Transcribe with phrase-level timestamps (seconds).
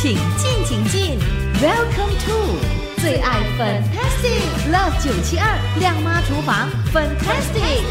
[0.00, 1.18] 请进，请进
[1.60, 2.56] ，Welcome to
[3.00, 7.82] 最爱 Fantastic Love 九七二亮妈厨房 Fantastic。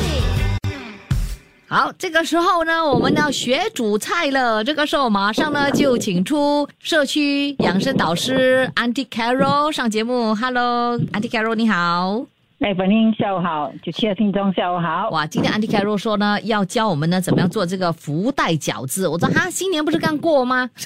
[1.67, 4.63] 好，这个时候呢，我们要学煮菜了。
[4.63, 10.33] 这个时候马上呢就请出社区养生导师 Auntie Carol 上节目。
[10.33, 12.25] Hello，Auntie Carol 你好。
[12.59, 15.09] 哎，本英下午好，九七的听众下午好。
[15.11, 19.07] 哇，今天 Auntie Carol 说呢，要教我们呢怎么样做这个福袋饺子。
[19.07, 20.67] 我说哈，新年不是刚过吗？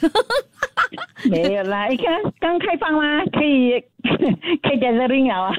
[1.30, 2.06] 没有啦，你看
[2.42, 3.24] 刚开放啦？
[3.32, 3.80] 可以
[4.62, 5.56] 可以 gathering 了啊，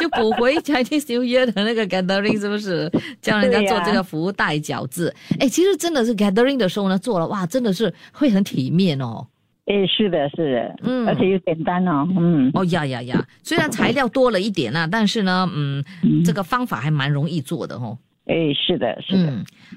[0.00, 2.90] 就补回 Chinese New Year 的那个 gathering 是不是？
[3.20, 5.14] 教人家做这个福袋饺子。
[5.38, 9.26] 哎，其实真的是 gathering 的时候呢，做了哇，真的是会很体面哦。
[9.66, 15.82] 哎，是的，是的，嗯，而且又简单哦，嗯，哦呀呀呀，虽然材料多了一点啊，但是呢，嗯，
[16.22, 17.96] 这个方法还蛮容易做的哦。
[18.26, 19.32] 哎，是的，是的，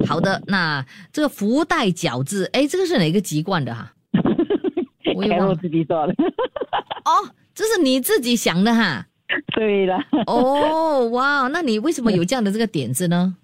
[0.06, 3.94] 好的，那这个福袋饺子，哎，这个是哪个籍贯的哈？
[5.16, 6.14] 我也我自己做的。
[7.06, 9.06] 哦，这是你自己想的哈？
[9.56, 9.98] 对了。
[10.26, 13.36] 哦，哇，那你为什么有这样的这个点子呢？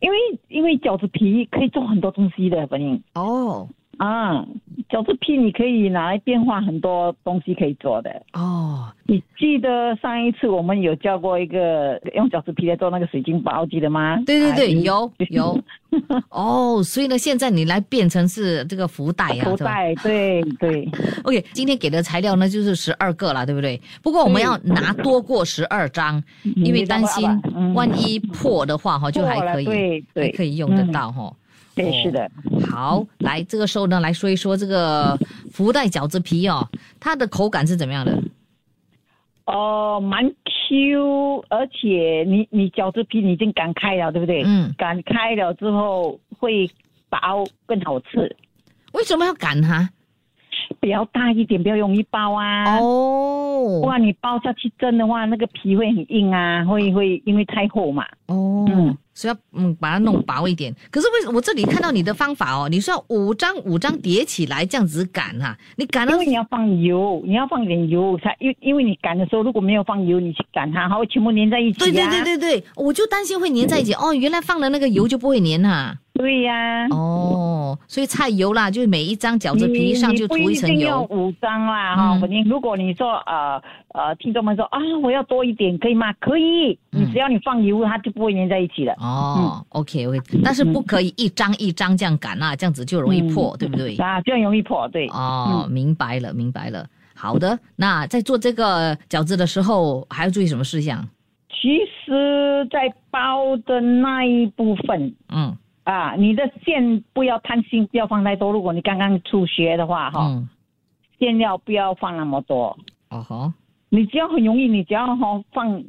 [0.00, 0.16] 因为
[0.48, 3.02] 因为饺子皮可以做很多东西的，反正。
[3.14, 3.68] 哦。
[3.98, 4.44] 啊，
[4.88, 8.88] 饺子皮你可以拿来变化很多东西可以做的哦。
[9.04, 14.16] 你记得上一次我们有教过一个用饺子皮来做那个水晶包，记得吗？
[14.24, 15.58] 对对对，有有。
[16.30, 20.88] 哦，所以呢，现在你来变成是这个福袋呀，福袋，对对。
[21.24, 23.80] OK，今天给的材料呢就是十二个了，对不对？
[24.02, 27.28] 不过我们要拿多过十二张，因为担心
[27.74, 31.30] 万一破的话哈，就还可以，对对，可以用得到哈。
[31.74, 32.30] 对，是的。
[32.70, 35.16] 好，来这个时候呢，来说一说这个
[35.50, 36.68] 福袋饺子皮哦，
[37.00, 38.22] 它的口感是怎么样的？
[39.46, 44.42] 哦，蛮 Q，而且你你饺子皮你已经擀开了，对不对？
[44.46, 44.72] 嗯。
[44.78, 46.70] 擀开了之后会
[47.10, 48.36] 薄更好吃。
[48.92, 49.88] 为什么要擀它？
[50.80, 52.78] 比较大一点，比较容易包啊。
[52.78, 53.80] 哦。
[53.80, 58.06] 哇，你包下去蒸的话，那个皮会很硬啊，会会因为太厚嘛。
[58.26, 58.64] 哦。
[58.68, 58.96] 嗯。
[59.14, 62.68] 所以要嗯把它弄薄一点，可是为什么我这里看到你的方法哦？
[62.68, 71.78] 你说五张五张叠起来这样子擀哈，你擀因为你要放油，你要放点油才因因为你擀的时候如果没有放油，你去擀它，它会全部粘在一起。
[71.78, 74.14] 对对对对对，我就担心会粘在一起哦。
[74.14, 75.96] 原来放了那个油就不会粘哈。
[76.14, 76.86] 对呀。
[76.90, 81.06] 哦，所以菜油啦，就是每一张饺子皮上就涂一层油。
[81.10, 83.60] 五张啦哈，肯定如果你说呃
[83.94, 86.12] 呃听众们说啊我要多一点可以吗？
[86.20, 88.94] 可以，你只要你放油，它就不会粘在一起了。
[88.98, 93.96] 哦，OK OK，但是不可以一张一张这样擀啊，这样子就容易破，对不对？
[93.96, 95.08] 啊，这样容易破，对。
[95.08, 96.86] 哦，明白了，明白了。
[97.14, 101.06] 好的，那在做这个饺子的时候，还要注意什么事项？
[101.48, 108.52] 其实，在包的那一部分，嗯，啊，你的馅不要贪心，不要放太多。
[108.52, 110.42] 如果你刚刚初学的话，哈，
[111.18, 112.76] 馅料不要放那么多。
[113.10, 113.54] 哦哈，
[113.88, 115.82] 你只要很容易，你只要哈放。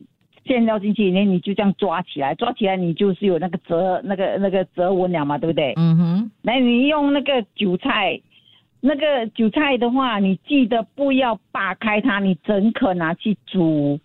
[0.45, 5.71] 馅料进去，那你就这样抓起来，抓起来你就是有那个折那个那个折纹了嘛，对不对？
[5.77, 6.31] 嗯哼。
[6.41, 8.19] 那你用那个韭菜，
[8.81, 13.97] 那个韭菜的话，你记得不要扒开它，你整颗拿去煮，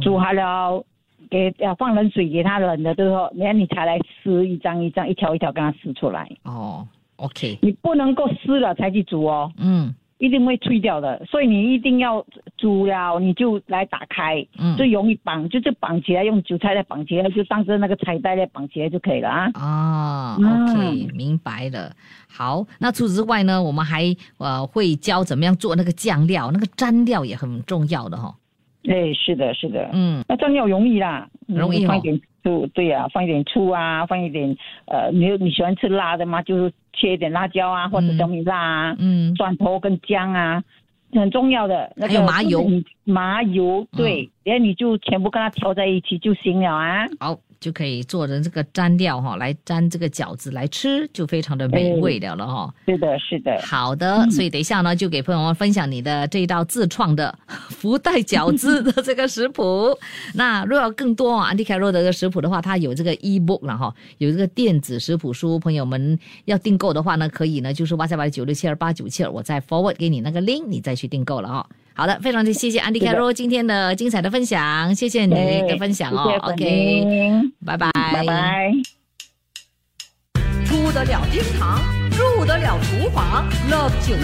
[0.00, 0.84] 煮好了
[1.30, 6.28] 给要放冷水给它冷的之后，然后你才来撕一张一张一条一条给它撕出来。
[6.44, 7.58] 哦，OK。
[7.62, 9.52] 你不能够撕了才去煮哦。
[9.58, 9.94] 嗯。
[10.18, 12.24] 一定会脆掉的，所以你一定要
[12.56, 14.42] 煮了，你就来打开，
[14.78, 19.50] 就容易绑，就是绑起来，用韭菜来绑起来，就当着那个彩带来绑起来就可以了啊。
[19.52, 21.94] 啊，OK，明白了。
[22.30, 24.04] 好，那除此之外呢，我们还
[24.38, 28.34] 呃会教怎么样做那个酱料，那个蘸料也很重要的哈。
[28.88, 36.42] 哎，是的，是的，嗯，那蘸料容易啦，容易放一点醋，对呀，放一点醋啊，放一点呃，你你喜欢吃辣的吗？
[36.42, 36.72] 就是。
[36.98, 40.64] 切一点辣椒啊，或者小米辣啊，嗯，蒜头跟姜啊，
[41.12, 42.66] 很重要的那个麻油，
[43.04, 47.04] 麻油对，然后你就全部跟它调在一起就行了啊。
[47.20, 47.38] 好。
[47.60, 52.74] 就可以做成这个蘸料哈，来蘸这个饺子来吃，就非常的美味了了哈。
[52.86, 53.60] 是的，是的。
[53.62, 57.36] 好的，所以等一下呢，就给朋友们分享你的这一道自创的
[57.70, 59.96] 福袋饺子的这个食谱。
[60.34, 65.58] 那如果要更多安迪凯洛的食谱的话，它有这个 ebook 了哈，有这个电子食谱书。
[65.58, 71.66] 朋友们要订购的话呢，可以呢，就是哇塞哇九六七二八九七二，我再 forward 给你那个 link，你再去订购了哈。
[71.96, 76.38] 好的，非常的谢谢安迪凯罗今天的精彩的分享，谢谢你的分享哦。
[76.42, 77.02] OK，
[77.64, 78.70] 拜拜拜拜。
[80.66, 84.14] 出得了厅堂，入得了厨房，Love 九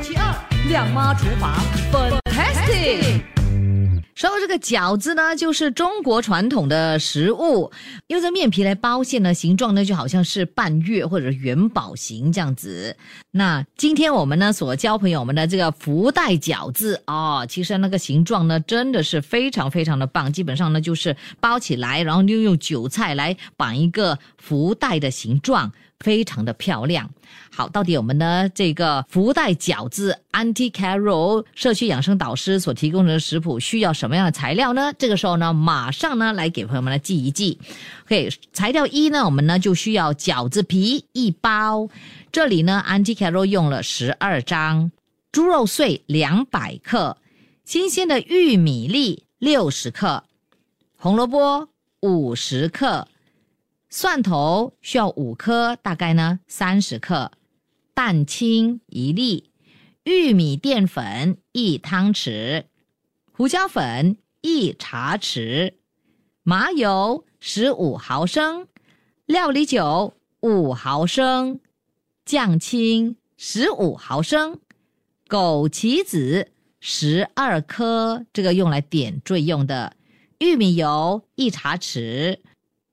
[0.00, 0.32] 七二
[0.68, 1.56] 亮妈厨房
[1.92, 3.37] ，Fantastic。
[4.26, 7.70] 说这个饺子呢，就是中国传统的食物，
[8.08, 12.96] 用这面皮来包馅呢，形状呢就好像是半月或者元宝形这样子。
[13.30, 25.70] 那今天我们呢所教朋友们的这个福袋饺子哦，其实那个形状呢真的是非常非常的棒，基本上呢就是包起来，然后又用韭菜来绑一个福袋的形状。
[26.00, 27.08] 非常的漂亮。
[27.50, 34.92] 好，到底我们呢这个福袋饺子，Auntie Carol 社区养生导师所提供的食谱需要什么样的材料呢？
[34.98, 37.58] 这个时候呢，马上呢来给朋友们来记一记。
[38.04, 41.88] OK，材料一呢，我们呢就需要饺子皮一包，
[42.30, 44.90] 这里呢 Auntie Carol 用了十二张，
[45.32, 47.16] 猪肉碎两百克，
[47.64, 50.24] 新鲜的玉米粒六十克，
[50.96, 51.68] 红萝卜
[52.00, 53.08] 五十克。
[53.90, 57.32] 蒜头需要五颗，大概呢三十克，
[57.94, 59.50] 蛋清一粒，
[60.04, 62.64] 玉米淀粉一汤匙，
[63.32, 65.72] 胡椒粉一茶匙，
[66.42, 68.68] 麻油十五毫升，
[69.24, 71.60] 料理酒五毫升，
[72.26, 74.60] 酱青十五毫升，
[75.28, 76.48] 枸杞子
[76.78, 79.96] 十二颗，这个用来点缀用的，
[80.40, 82.40] 玉米油一茶匙。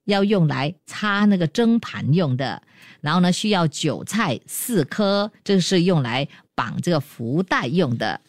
[0.05, 2.61] 要用来擦那个蒸盘用的，
[3.01, 8.21] 然后呢，需要韭菜四颗，这是用来绑这个福袋用的。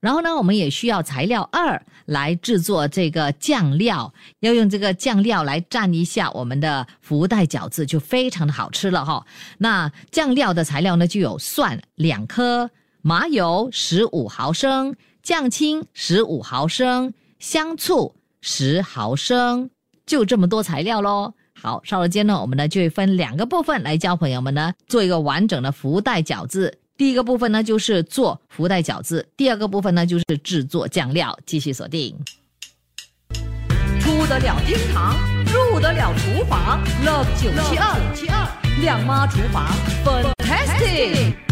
[0.00, 9.24] 然后呢，我们也需要材料二来制作这个酱料，要用这个酱料来蘸一下我们的福袋饺子，就非常的好吃了哈。
[9.56, 19.70] 那酱料的材料呢，就有蒜两颗，麻油十五毫升，酱青十五毫升，香醋十毫升。
[20.06, 21.32] 就这么多材料喽。
[21.60, 26.78] 好，稍后间呢，我们呢就会分两个部分来教朋友们呢做一个完整的福袋饺子。
[26.96, 31.36] 第一个部分呢就是做福袋饺子，第二个部分呢就是制作酱料。
[31.46, 32.16] 继续锁定。
[34.00, 35.16] 出得了厅堂，
[35.46, 38.46] 入得了厨房，Love 九七二七二
[38.80, 39.66] 亮妈厨房
[40.04, 41.43] ，Fantastic。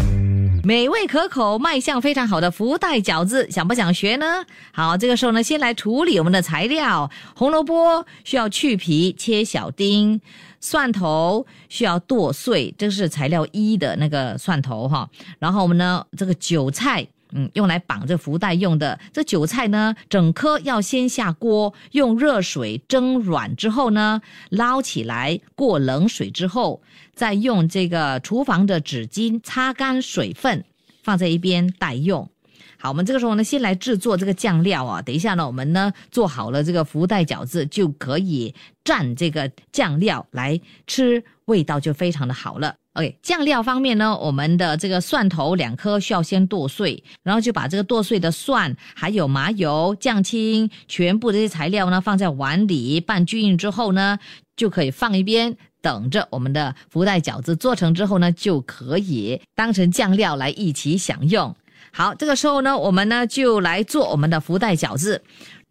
[0.65, 4.45] 美味可口、卖相非常好的福袋饺子，想不想学呢？
[4.71, 7.11] 好，这个时候呢，先来处理我们的材料。
[7.35, 10.21] 红萝卜需要去皮切小丁，
[10.61, 15.09] 蒜头需要剁碎，这是材料一的那个蒜头哈。
[15.37, 17.05] 然后我们呢，这个韭菜。
[17.35, 26.81] 嗯，用来绑这福袋用的这韭菜呢，整颗要先下锅，用热水蒸软之后呢，捞起来过冷水之后，
[27.13, 30.63] 再用这个厨房的纸巾擦干水分，
[31.01, 32.29] 放在一边待用。
[32.77, 35.01] 好，我们这个时候呢，先来制作这个酱料啊。
[35.01, 38.53] 等一下呢，我们呢做好了这个福袋饺子，就可以
[38.83, 42.75] 蘸这个酱料来吃，味道就非常的好了。
[42.93, 54.19] OK，酱料方面呢，我们的这个蒜头两颗需要先剁碎，然后就把这个剁碎的蒜，还有麻油、酱青，全部这些材料呢放在碗里拌均匀之后呢，
[54.55, 61.55] 就可以放一边，等着我们的福袋饺子做成之后呢，就可以当成酱料来一起享用。
[61.91, 65.23] 好，这个时候呢，我们呢就来做我们的福袋饺子。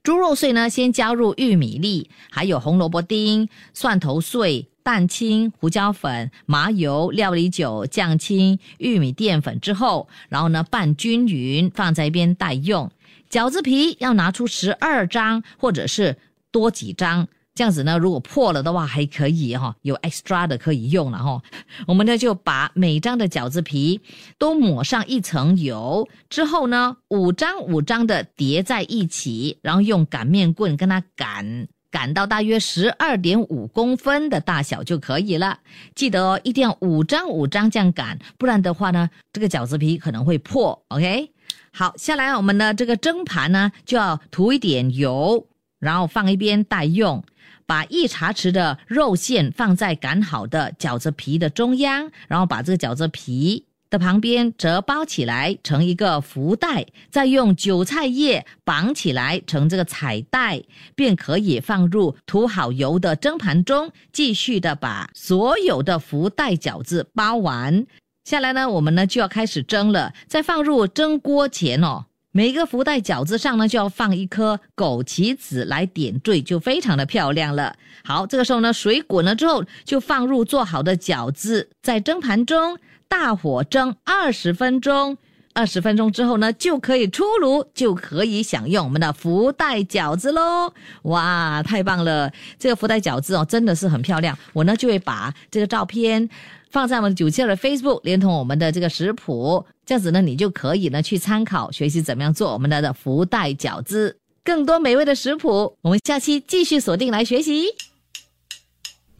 [0.03, 4.72] 猪肉碎呢，先加入玉米粒，还有红萝卜丁、蒜头碎。
[4.82, 12.90] 蛋清、胡椒粉、麻油、料理酒、酱青、玉米淀粉之后，然后呢拌均匀，放在一边待用。
[13.31, 16.19] 饺子皮要拿出十二张，或者是
[16.50, 21.40] 多几张，这样子呢，如果破了的话还可以哈，有 extra 的可以用了哈。
[21.88, 24.00] 我们呢就把每张的饺子皮
[24.37, 31.68] 都抹上一层油，之后呢五张五张的叠在一起，然后用擀面棍跟它擀。
[31.92, 35.61] 擀到大约十二点五公分的大小就可以了。
[35.94, 40.82] 记得哦，一定要五张五张这样擀，不然的话呢，这个饺子皮可能会破。
[40.88, 41.30] OK，
[41.70, 45.46] 好，下来我们的这个蒸盘呢，就要涂一点油，
[45.78, 47.22] 然后放一边待用。
[47.64, 53.64] 把一茶匙的肉馅放在擀好的饺子皮的中央，然后把这个饺子皮。
[53.92, 60.62] 的旁边折包起来成一个福袋，再用韭菜叶绑起来成这个彩带，
[60.94, 67.84] 便可以放入涂好油的蒸盘中，继续的把所有的福袋饺子包完。
[68.25, 70.14] 下来呢，我们呢就要开始蒸了。
[70.26, 77.76] 在放入蒸锅前哦，每一个福袋饺子上呢就要放一颗枸杞子来点缀，就非常的漂亮了。
[78.04, 82.78] 好，这个时候呢，水滚了之后，就放入做好的饺子在蒸盘中。
[83.12, 85.19] 大火蒸二十分钟，
[85.52, 90.73] 二十分钟之后呢，就可以出炉，就可以享用我们的福袋饺子喽！
[91.02, 92.33] 哇，太棒了！
[92.59, 94.37] 这个福袋饺子哦，真的是很漂亮。
[94.54, 96.26] 我呢就会把这个照片
[96.71, 104.16] 放在我们九七二的 Facebook，连同我们的这个食谱，这样子呢，你就可以呢去参考学习怎么样做我们的福袋饺子。
[104.42, 107.66] 更多美味的食谱，我们下期继续锁定来学习。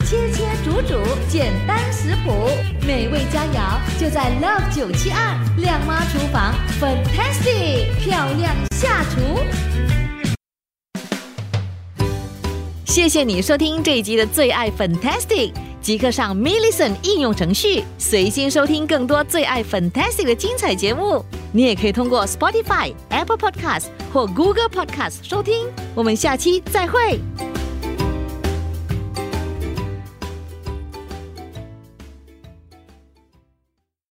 [0.06, 0.95] 切切煮煮，
[1.28, 2.49] 简单食谱，
[2.87, 9.40] 美味佳肴就在 Love 九七二亮妈厨房，Fantastic 漂亮下厨。
[12.85, 21.25] 谢谢你收听这一集的最爱 Fantastic，即刻上 m i l l i c e n t 应用程序，随心收听更多最爱 Fantastic 的精彩节目。
[21.50, 25.66] 你也可以通过 Spotify、Apple Podcast 或 Google Podcast 收听。
[25.95, 27.19] 我们下期再会。